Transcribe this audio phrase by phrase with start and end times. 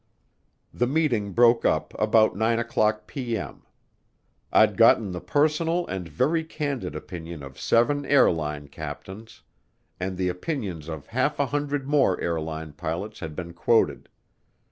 [0.73, 3.61] The meeting broke up about 9:00P.M.
[4.51, 9.43] I'd gotten the personal and very candid opinion of seven airline captains,
[9.99, 14.09] and the opinions of half a hundred more airline pilots had been quoted.